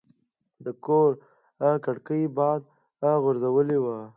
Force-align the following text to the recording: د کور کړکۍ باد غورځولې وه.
د 0.63 0.65
کور 0.85 1.11
کړکۍ 1.85 2.23
باد 2.37 2.61
غورځولې 3.23 3.77
وه. 3.83 3.97